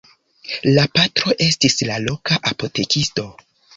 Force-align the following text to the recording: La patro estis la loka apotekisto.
La 0.77 0.85
patro 0.99 1.35
estis 1.47 1.77
la 1.91 1.99
loka 2.07 2.39
apotekisto. 2.53 3.27